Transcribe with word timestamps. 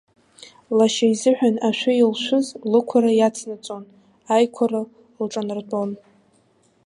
Лашьа 0.77 1.07
изыҳәан 1.13 1.55
ашәы 1.67 1.91
илшәыз 1.95 2.47
лықәра 2.71 3.11
иацнаҵон, 3.15 3.83
аиқәара 4.35 4.81
лҿанартәон. 5.23 5.89